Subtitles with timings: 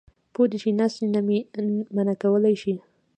[0.33, 1.39] پو دې شي ناستې نه مې
[1.95, 2.73] منع کولی شي.